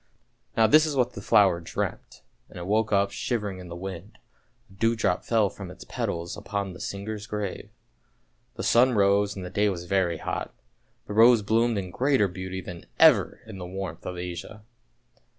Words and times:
"Now 0.57 0.65
this 0.65 0.87
is 0.87 0.95
what 0.95 1.13
the 1.13 1.21
flower 1.21 1.59
dreamt, 1.59 2.23
and 2.49 2.57
it 2.57 2.65
woke 2.65 2.91
up 2.91 3.11
shiver 3.11 3.51
ing 3.51 3.59
in 3.59 3.67
the 3.67 3.75
wind; 3.75 4.17
a 4.67 4.73
dew 4.73 4.95
drop 4.95 5.23
fell 5.23 5.47
from 5.47 5.69
its 5.69 5.83
petals 5.83 6.35
upon 6.35 6.73
the 6.73 6.79
singer's 6.79 7.27
grave. 7.27 7.69
The 8.55 8.63
sun 8.63 8.93
rose 8.93 9.35
and 9.35 9.45
the 9.45 9.51
day 9.51 9.69
was 9.69 9.83
very 9.85 10.17
hot, 10.17 10.55
the 11.05 11.13
rose 11.13 11.43
bloomed 11.43 11.77
in 11.77 11.91
greater 11.91 12.27
beauty 12.27 12.61
than 12.61 12.87
ever 12.99 13.41
in 13.45 13.59
the 13.59 13.67
warmth 13.67 14.07
of 14.07 14.17
Asia. 14.17 14.63